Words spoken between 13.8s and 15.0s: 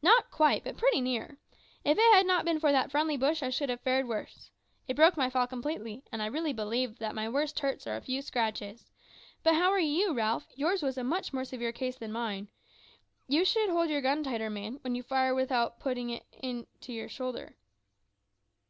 your gun tighter, man, when